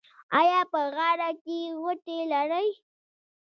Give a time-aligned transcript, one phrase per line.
[0.39, 2.69] ایا په غاړه کې غوټې لرئ؟